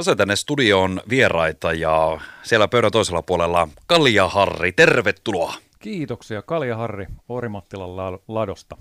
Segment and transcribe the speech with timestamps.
[0.00, 5.54] Sain tänne studioon vieraita ja siellä pöydän toisella puolella Kalja Harri, tervetuloa.
[5.78, 8.76] Kiitoksia Kalja Harri Orimattilan ladosta.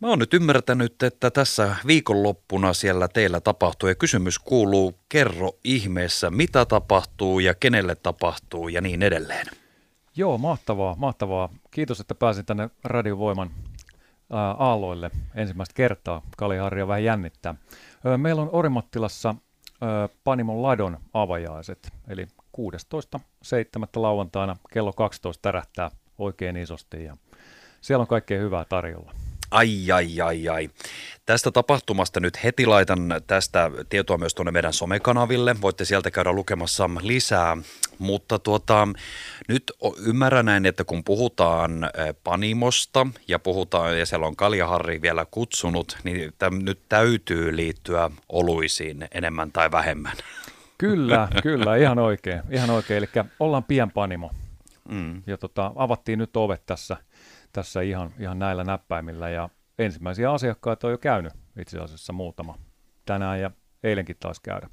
[0.00, 6.30] Mä oon nyt ymmärtänyt, että tässä viikonloppuna siellä teillä tapahtuu ja kysymys kuuluu, kerro ihmeessä,
[6.30, 9.46] mitä tapahtuu ja kenelle tapahtuu ja niin edelleen.
[10.16, 11.48] Joo, mahtavaa, mahtavaa.
[11.70, 13.50] Kiitos, että pääsin tänne Radiovoiman
[14.58, 16.22] aalloille ensimmäistä kertaa.
[16.36, 17.54] Kali Harja vähän jännittää.
[18.16, 19.34] Meillä on Orimattilassa
[20.24, 23.20] Panimon ladon avajaiset, eli 16.7.
[23.96, 27.16] lauantaina kello 12 tärähtää oikein isosti ja
[27.80, 29.12] siellä on kaikkea hyvää tarjolla.
[29.52, 30.70] Ai, ai, ai, ai.
[31.26, 35.56] Tästä tapahtumasta nyt heti laitan tästä tietoa myös tuonne meidän somekanaville.
[35.60, 37.56] Voitte sieltä käydä lukemassa lisää.
[37.98, 38.88] Mutta tuota,
[39.48, 39.72] nyt
[40.06, 41.90] ymmärrän näin, että kun puhutaan
[42.24, 49.08] Panimosta ja puhutaan, ja siellä on Kaljaharri vielä kutsunut, niin täm, nyt täytyy liittyä oluisiin
[49.10, 50.16] enemmän tai vähemmän.
[50.78, 52.42] Kyllä, kyllä, ihan oikein.
[52.50, 52.98] Ihan oikein.
[52.98, 54.30] Eli ollaan pienpanimo.
[54.88, 55.22] Mm.
[55.26, 56.96] Ja tota, avattiin nyt ovet tässä–
[57.52, 62.58] tässä ihan, ihan näillä näppäimillä ja ensimmäisiä asiakkaita on jo käynyt itse asiassa muutama
[63.06, 63.50] tänään ja
[63.82, 64.68] eilenkin taas käydä.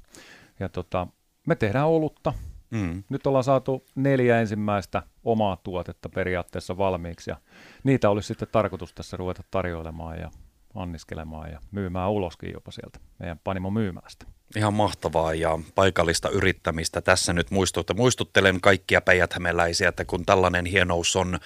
[0.60, 1.06] Ja tota,
[1.46, 2.34] me tehdään olutta.
[2.70, 3.02] Mm.
[3.08, 7.36] Nyt ollaan saatu neljä ensimmäistä omaa tuotetta periaatteessa valmiiksi ja
[7.84, 10.30] niitä olisi sitten tarkoitus tässä ruveta tarjoilemaan ja
[10.74, 14.26] anniskelemaan ja myymään uloskin jopa sieltä meidän panimo myymästä.
[14.56, 17.00] Ihan mahtavaa ja paikallista yrittämistä.
[17.00, 21.38] Tässä nyt muistutta, muistuttelen kaikkia päijäthämeläisiä, että kun tällainen hienous on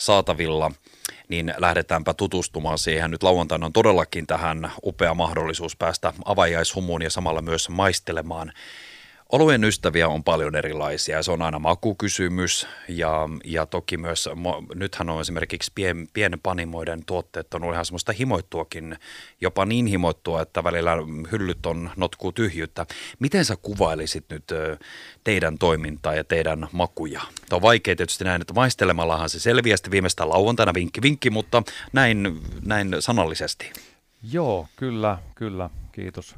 [0.00, 0.70] saatavilla,
[1.28, 3.10] niin lähdetäänpä tutustumaan siihen.
[3.10, 8.52] Nyt lauantaina on todellakin tähän upea mahdollisuus päästä avajaishumuun ja samalla myös maistelemaan
[9.32, 14.28] Oluen ystäviä on paljon erilaisia se on aina makukysymys ja, ja toki myös,
[14.74, 18.96] nythän on esimerkiksi pien, pienpanimoiden tuotteet on ihan semmoista himoittuakin,
[19.40, 20.96] jopa niin himoittua, että välillä
[21.32, 22.86] hyllyt on notkuu tyhjyyttä.
[23.18, 24.44] Miten sä kuvailisit nyt
[25.24, 27.20] teidän toimintaa ja teidän makuja?
[27.48, 31.62] Tämä on vaikea tietysti näin, että maistelemallahan se selviää sitten viimeistään lauantaina vinkki vinkki, mutta
[31.92, 33.72] näin, näin sanallisesti.
[34.32, 36.34] Joo, kyllä, kyllä, kiitos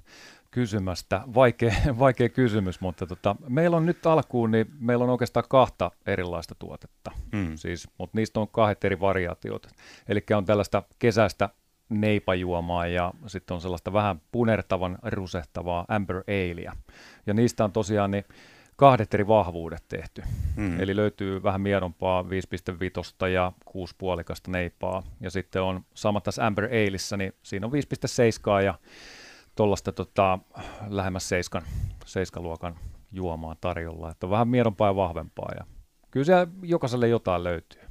[0.52, 1.20] kysymästä.
[1.34, 6.54] Vaikea, vaikea kysymys, mutta tota, meillä on nyt alkuun, niin meillä on oikeastaan kahta erilaista
[6.54, 7.56] tuotetta, mm.
[7.56, 9.66] siis, mutta niistä on kahdet eri variaatiot.
[10.08, 11.48] Eli on tällaista kesäistä
[11.88, 16.72] neipajuomaa ja sitten on sellaista vähän punertavan rusehtavaa amber alea.
[17.26, 18.24] Ja niistä on tosiaan niin
[18.76, 20.22] kahdet eri vahvuudet tehty.
[20.56, 20.80] Mm.
[20.80, 25.02] Eli löytyy vähän miedompaa 5.5 ja 6 puolikasta neipaa.
[25.20, 28.74] Ja sitten on sama tässä amber aleissa, niin siinä on 5.7 ja
[29.56, 30.38] tuollaista tota,
[30.88, 31.62] lähemmäs seiskan,
[32.04, 32.76] seiskaluokan
[33.12, 35.66] juomaa tarjolla, että on vähän miedompaa ja vahvempaa ja
[36.10, 37.82] kyllä siellä jokaiselle jotain löytyy.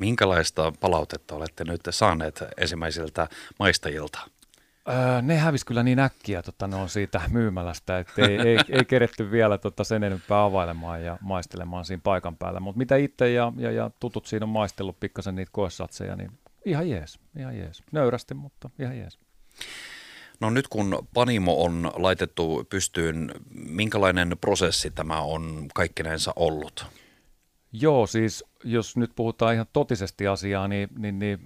[0.00, 3.28] Minkälaista palautetta olette nyt saaneet ensimmäisiltä
[3.58, 4.20] maistajilta?
[4.88, 8.84] Öö, ne hävisi kyllä niin äkkiä tota, ne on siitä myymälästä, että ei, ei, ei
[8.84, 12.60] keretty vielä tota, sen enempää availemaan ja maistelemaan siinä paikan päällä.
[12.60, 16.30] Mutta mitä itse ja, ja, ja tutut siinä on maistellut pikkasen niitä koesatseja, niin
[16.64, 17.82] ihan jees, ihan jees.
[17.92, 19.18] Nöyrästi, mutta ihan jees.
[20.40, 26.86] No nyt kun Panimo on laitettu pystyyn, minkälainen prosessi tämä on kaikkinensa ollut?
[27.72, 31.38] Joo, siis jos nyt puhutaan ihan totisesti asiaa, niin, niin, niin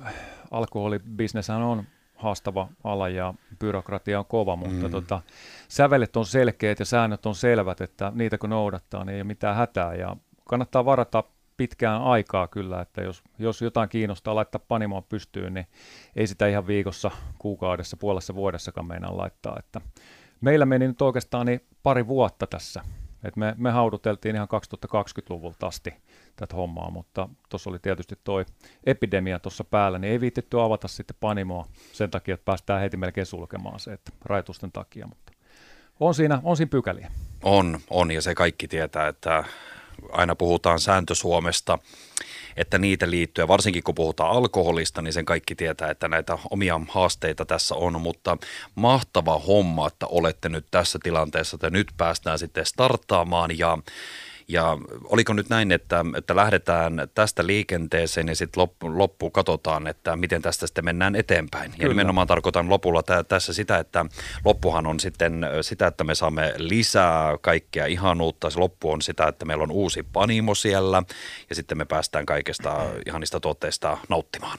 [0.50, 1.84] alkoholibisneshän on
[2.15, 4.91] haastava ala ja byrokratia on kova, mutta mm.
[4.91, 5.22] tota,
[5.69, 9.56] sävelet on selkeät ja säännöt on selvät, että niitä kun noudattaa, niin ei ole mitään
[9.56, 11.25] hätää ja kannattaa varata
[11.57, 15.67] pitkään aikaa kyllä, että jos, jos jotain kiinnostaa laittaa panimoa pystyyn, niin
[16.17, 19.57] ei sitä ihan viikossa, kuukaudessa, puolessa vuodessakaan meinaa laittaa.
[19.59, 19.81] Että
[20.41, 22.83] meillä meni nyt oikeastaan niin pari vuotta tässä.
[23.25, 24.49] Et me, me hauduteltiin ihan
[24.87, 25.95] 2020-luvulta asti
[26.37, 28.45] tätä hommaa, mutta tuossa oli tietysti toi
[28.85, 33.27] epidemia tuossa päällä, niin ei viitetty avata sitten panimoa sen takia, että päästään heti melkein
[33.27, 35.33] sulkemaan se, että rajoitusten takia, mutta
[36.01, 37.11] on siinä, on siinä pykäliä.
[37.43, 39.45] On, on ja se kaikki tietää, että
[40.12, 41.78] aina puhutaan sääntö Suomesta,
[42.56, 47.44] että niitä liittyen, varsinkin kun puhutaan alkoholista, niin sen kaikki tietää, että näitä omia haasteita
[47.44, 48.37] tässä on, mutta
[48.75, 53.58] mahtava homma, että olette nyt tässä tilanteessa, että nyt päästään sitten starttaamaan.
[53.58, 53.79] Ja
[54.49, 60.17] ja oliko nyt näin, että, että lähdetään tästä liikenteeseen ja sitten loppu, loppuun katsotaan, että
[60.17, 61.70] miten tästä sitten mennään eteenpäin.
[61.70, 61.85] Kyllä.
[61.85, 64.06] Ja nimenomaan tarkoitan lopulla tä, tässä sitä, että
[64.44, 68.50] loppuhan on sitten sitä, että me saamme lisää kaikkea ihanuutta.
[68.50, 71.02] Se loppu on sitä, että meillä on uusi panimo siellä
[71.50, 74.58] ja sitten me päästään kaikesta ihanista tuotteista nauttimaan.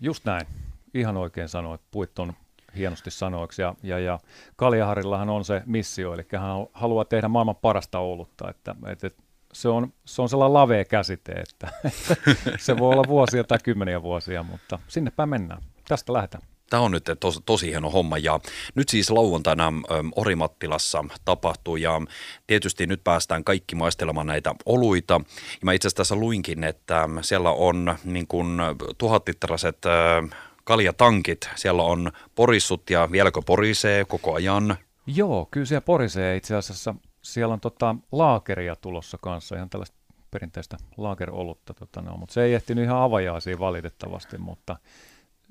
[0.00, 0.46] Just näin.
[0.94, 1.80] Ihan oikein sanoit.
[1.90, 2.32] Puit on
[2.76, 3.62] hienosti sanoiksi.
[3.62, 4.18] Ja, ja, ja
[4.56, 8.50] Kaljaharillahan on se missio, eli hän haluaa tehdä maailman parasta olutta.
[8.50, 9.10] Että, että
[9.52, 11.68] se, on, se on sellainen lavea käsite, että
[12.58, 15.62] se voi olla vuosia tai kymmeniä vuosia, mutta sinnepä mennään.
[15.88, 16.42] Tästä lähdetään.
[16.70, 18.40] Tämä on nyt tos, tosi hieno homma ja
[18.74, 19.72] nyt siis lauantaina
[20.16, 22.00] Orimattilassa tapahtuu ja
[22.46, 25.14] tietysti nyt päästään kaikki maistelemaan näitä oluita.
[25.34, 28.58] Ja mä itse asiassa luinkin, että siellä on niin kuin
[28.98, 30.38] tuhatlitraset äh,
[30.70, 34.76] kaljatankit, siellä on porissut ja vieläkö porisee koko ajan?
[35.06, 36.94] Joo, kyllä siellä porisee itse asiassa.
[37.22, 39.96] Siellä on tota laakeria tulossa kanssa, ihan tällaista
[40.30, 44.76] perinteistä laakerolutta, tota, no, mutta se ei ehtinyt ihan avajaisiin valitettavasti, mutta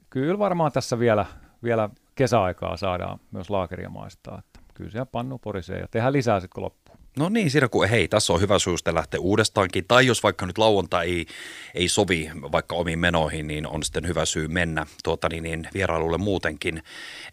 [0.10, 1.25] kyllä varmaan tässä vielä,
[1.63, 6.56] vielä kesäaikaa saadaan myös laakeria maistaa, että kyllä siellä pannu porisee ja tehdään lisää sitten
[6.56, 6.88] kun loppuu.
[7.18, 9.86] No niin, siinä kun hei, tässä on hyvä syy lähteä uudestaankin.
[9.88, 11.26] Tai jos vaikka nyt lauantai ei,
[11.76, 16.18] ei sovi vaikka omiin menoihin, niin on sitten hyvä syy mennä tuota, niin, niin, vierailulle
[16.18, 16.84] muutenkin.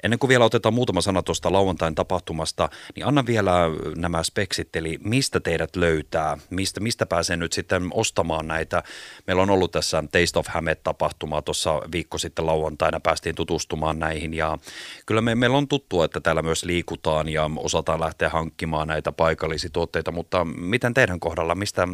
[0.03, 3.53] Ennen kuin vielä otetaan muutama sana tuosta lauantain tapahtumasta, niin anna vielä
[3.97, 8.83] nämä speksit, eli mistä teidät löytää, mistä, mistä pääsee nyt sitten ostamaan näitä.
[9.27, 14.59] Meillä on ollut tässä Taste of Hamet-tapahtumaa tuossa viikko sitten lauantaina, päästiin tutustumaan näihin ja
[15.07, 19.71] kyllä me, meillä on tuttua, että täällä myös liikutaan ja osataan lähteä hankkimaan näitä paikallisia
[19.77, 21.89] tuotteita, mutta miten teidän kohdalla, mistä,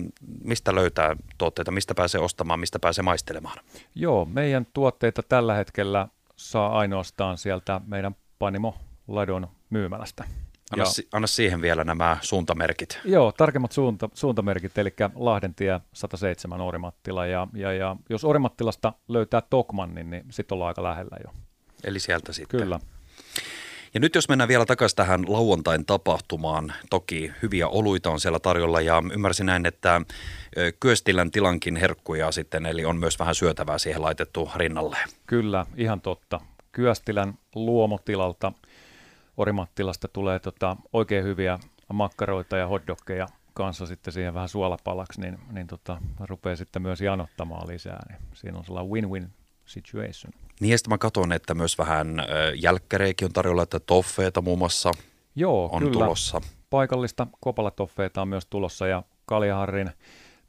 [0.44, 3.58] mistä löytää tuotteita, mistä pääsee ostamaan, mistä pääsee maistelemaan?
[3.94, 8.74] Joo, meidän tuotteita tällä hetkellä saa ainoastaan sieltä meidän Panimo
[9.08, 10.24] Ladon myymälästä.
[10.72, 13.00] Anna, ja, anna siihen vielä nämä suuntamerkit.
[13.04, 20.10] Joo, tarkemmat suunta, suuntamerkit, eli Lahdentie 107 Orimattila, ja, ja, ja jos Orimattilasta löytää Tokmannin,
[20.10, 21.32] niin sitten ollaan aika lähellä jo.
[21.84, 22.60] Eli sieltä sitten.
[22.60, 22.80] Kyllä.
[23.94, 28.80] Ja nyt jos mennään vielä takaisin tähän lauantain tapahtumaan, toki hyviä oluita on siellä tarjolla
[28.80, 30.00] ja ymmärsin näin, että
[30.80, 34.96] Kyöstilän tilankin herkkuja sitten, eli on myös vähän syötävää siihen laitettu rinnalle.
[35.26, 36.40] Kyllä, ihan totta.
[36.72, 38.52] Kyöstilän luomotilalta
[39.36, 41.58] Orimattilasta tulee tota oikein hyviä
[41.92, 47.68] makkaroita ja hotdogkeja kanssa sitten siihen vähän suolapalaksi, niin, niin tota, rupeaa sitten myös janottamaan
[47.68, 48.02] lisää.
[48.08, 49.30] Niin siinä on sellainen win-win
[49.66, 50.32] situation.
[50.60, 54.92] Niin ja mä katson, että myös vähän äh, jälkkäreikin on tarjolla, että toffeeta muun muassa
[55.34, 55.92] Joo, on kyllä.
[55.92, 56.40] tulossa.
[56.70, 59.90] Paikallista kopalatoffeeta on myös tulossa ja Kaljaharrin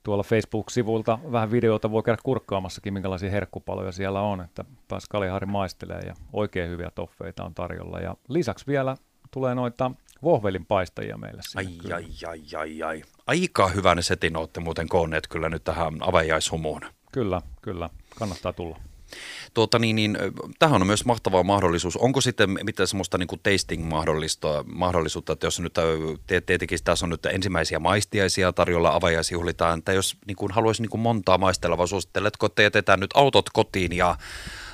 [0.04, 6.00] tuolla Facebook-sivulta vähän videota voi käydä kurkkaamassakin, minkälaisia herkkupaloja siellä on, että pääs Kaljaharri maistelee
[6.00, 8.00] ja oikein hyviä toffeita on tarjolla.
[8.00, 8.98] Ja lisäksi vielä
[9.32, 9.92] tulee noita
[10.24, 11.42] vohvelin paistajia meille.
[11.56, 13.04] Ai, ai, ai, ai, ai.
[13.28, 16.82] Aika hyvän setin olette muuten koonneet kyllä nyt tähän avajaishumuun.
[17.12, 17.90] Kyllä, kyllä.
[18.20, 18.80] Kannattaa tulla.
[19.54, 20.18] Tuota, niin, niin,
[20.60, 21.98] tähän on myös mahtava mahdollisuus.
[21.98, 25.74] Onko sitten mitään semmoista niin tasting-mahdollisuutta, että jos nyt
[26.46, 31.02] tietenkin tässä on nyt ensimmäisiä maistiaisia tarjolla, avajaisjuhlitaan, että jos niin kuin, haluaisi niin kuin
[31.02, 34.16] montaa maistelevaa, suositteletko, että jätetään nyt autot kotiin ja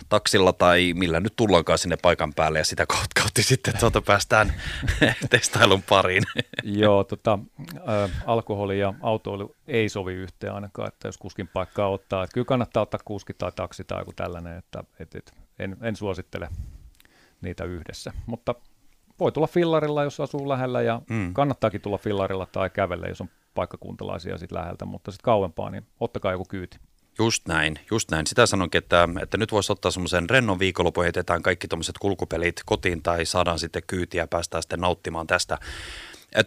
[0.10, 4.54] taksilla tai millä nyt tullaankaan sinne paikan päälle ja sitä kautta sitten tuota päästään
[5.30, 6.24] testailun pariin.
[6.64, 7.40] Joo, tota,
[7.78, 12.24] ä, alkoholi ja autoilu ei sovi yhteen ainakaan, että jos kuskin paikkaa ottaa.
[12.24, 15.96] Että kyllä kannattaa ottaa kuski tai taksi tai joku tällainen, että et, et, en, en
[15.96, 16.50] suosittele
[17.42, 18.14] niitä yhdessä.
[18.26, 18.56] Mutta
[19.20, 21.34] voi tulla fillarilla, jos asuu lähellä ja mm.
[21.34, 26.32] kannattaakin tulla fillarilla tai kävellä, jos on paikkakuntalaisia sit läheltä, mutta sitten kauempaa, niin ottakaa
[26.32, 26.78] joku kyyti.
[27.19, 28.27] Just näin, just näin.
[28.27, 33.04] Sitä sanonkin, että, että nyt voisi ottaa semmoisen rennon viikonlopun, heitetään kaikki tuommoiset kulkupelit kotiin
[33.04, 35.57] tai saadaan sitten kyytiä ja päästään sitten nauttimaan tästä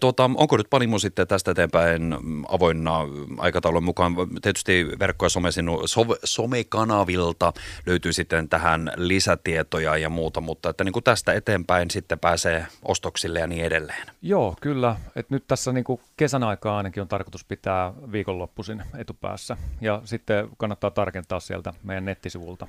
[0.00, 2.16] Tuota, onko nyt Panimo sitten tästä eteenpäin
[2.48, 2.98] avoinna
[3.38, 4.14] aikataulun mukaan?
[4.42, 7.52] Tietysti verkko- ja somesinu, so, somekanavilta
[7.86, 13.40] löytyy sitten tähän lisätietoja ja muuta, mutta että niin kuin tästä eteenpäin sitten pääsee ostoksille
[13.40, 14.06] ja niin edelleen.
[14.22, 14.96] Joo, kyllä.
[15.16, 19.56] Et nyt tässä niin kuin kesän aikaa ainakin on tarkoitus pitää viikonloppuisin etupäässä.
[19.80, 22.66] Ja sitten kannattaa tarkentaa sieltä meidän nettisivulta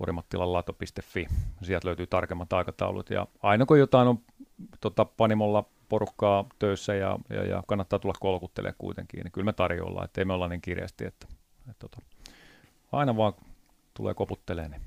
[0.00, 1.26] orimattilalato.fi.
[1.62, 4.18] Sieltä löytyy tarkemmat aikataulut ja aina kun jotain on
[4.80, 10.04] tota, Panimolla porukkaa töissä ja, ja, ja kannattaa tulla kolkuttelemaan kuitenkin, niin kyllä me tarjoillaan,
[10.04, 11.98] että ei me olla niin kirjasti, että, että, että tota,
[12.92, 13.32] aina vaan
[13.94, 14.80] tulee koputtelee, niin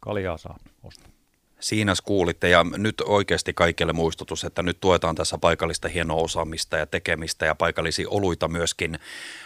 [0.00, 1.19] kaljaa saa ostaa.
[1.60, 6.86] Siinä kuulitte ja nyt oikeasti kaikille muistutus, että nyt tuetaan tässä paikallista hienoa osaamista ja
[6.86, 8.98] tekemistä ja paikallisia oluita myöskin.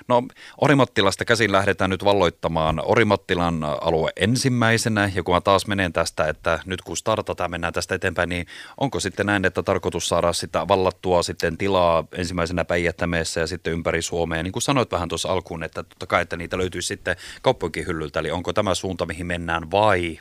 [0.09, 0.23] No
[0.61, 6.59] Orimattilasta käsin lähdetään nyt valloittamaan Orimattilan alue ensimmäisenä ja kun mä taas menen tästä, että
[6.67, 8.47] nyt kun startataan mennään tästä eteenpäin, niin
[8.81, 14.03] onko sitten näin, että tarkoitus saada sitä vallattua sitten tilaa ensimmäisenä Päijättämeessä ja sitten ympäri
[14.03, 14.43] Suomea.
[14.43, 18.21] Niin kuin sanoit vähän tuossa alkuun, että totta kai, että niitä löytyisi sitten kauppoinkin hyllyltä,
[18.21, 20.19] eli onko tämä suunta, mihin mennään vai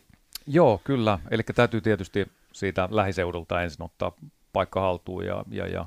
[0.48, 1.20] Joo, kyllä.
[1.32, 4.12] Eli täytyy tietysti siitä lähiseudulta ensin ottaa
[4.54, 5.86] paikka haltuun ja, ja, ja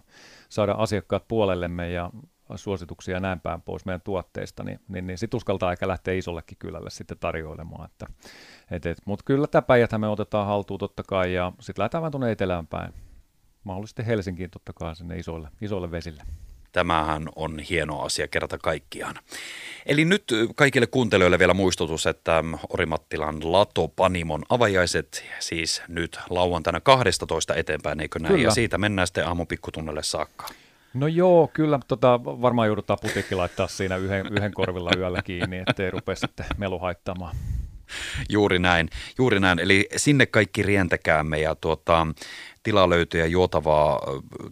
[0.48, 2.10] saada asiakkaat puolellemme ja
[2.54, 6.58] suosituksia ja näin päin pois meidän tuotteista, niin, niin, niin sitten uskaltaa aika lähteä isollekin
[6.58, 7.84] kylälle sitten tarjoilemaan.
[7.84, 8.06] Että,
[8.70, 12.12] et, et, Mutta kyllä tämä päijät me otetaan haltuun totta kai ja sitten lähdetään vähän
[12.12, 12.92] tuonne etelään päin.
[13.64, 16.22] Mahdollisesti Helsinkiin totta kai sinne isoille, isoille vesille
[16.76, 19.14] Tämähän on hieno asia kerta kaikkiaan.
[19.86, 20.24] Eli nyt
[20.56, 28.18] kaikille kuuntelijoille vielä muistutus, että Orimattilan Lato Panimon avajaiset siis nyt lauantaina 12 eteenpäin, eikö
[28.18, 28.34] näin?
[28.34, 28.48] Kyllä.
[28.48, 30.46] Ja siitä mennään sitten aamun pikkutunnelle saakka.
[30.94, 35.90] No joo, kyllä tota, varmaan joudutaan putiikki laittaa siinä yhden, yhden korvilla yöllä kiinni, ettei
[35.90, 37.36] rupea sitten melu haittamaan.
[38.28, 39.58] Juuri näin, juuri näin.
[39.58, 42.06] Eli sinne kaikki rientäkäämme ja tuota,
[42.66, 44.00] tila löytyy ja juotavaa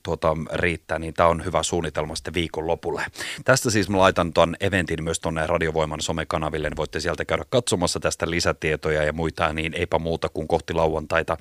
[0.02, 3.04] tuota, riittää, niin tämä on hyvä suunnitelma sitten viikon lopulle.
[3.44, 8.00] Tästä siis mä laitan tuon eventin myös tuonne Radiovoiman somekanaville, niin voitte sieltä käydä katsomassa
[8.00, 11.36] tästä lisätietoja ja muita, niin eipä muuta kuin kohti lauantaita.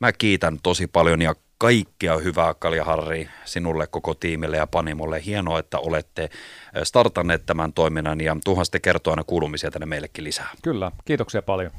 [0.00, 5.24] Mä kiitän tosi paljon ja kaikkea hyvää Kalja Harri sinulle, koko tiimille ja Panimolle.
[5.24, 6.30] Hienoa, että olette
[6.82, 10.50] startanneet tämän toiminnan ja tuhan sitten kertoa aina kuulumisia tänne meillekin lisää.
[10.62, 11.70] Kyllä, kiitoksia paljon.